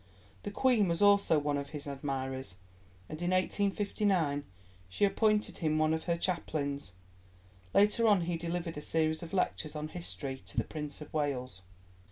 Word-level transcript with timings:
The 0.41 0.49
Queen 0.49 0.87
was 0.87 1.03
also 1.03 1.37
one 1.37 1.59
of 1.59 1.69
his 1.69 1.85
admirers, 1.85 2.55
and 3.07 3.21
in 3.21 3.29
1859 3.29 4.45
she 4.89 5.05
appointed 5.05 5.59
him 5.59 5.77
one 5.77 5.93
of 5.93 6.05
her 6.05 6.17
chaplains. 6.17 6.93
Later 7.71 8.07
on 8.07 8.21
he 8.21 8.35
delivered 8.35 8.77
a 8.77 8.81
series 8.81 9.21
of 9.21 9.31
lectures 9.31 9.75
on 9.75 9.89
history 9.89 10.41
to 10.47 10.57
the 10.57 10.63
Prince 10.63 11.01
of 11.01 11.13
Wales. 11.13 11.65